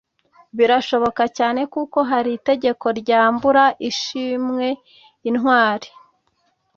[0.57, 4.67] Birashoboka Cyane kuko Hari itegeko ryambura ishimwe
[5.29, 5.89] intwari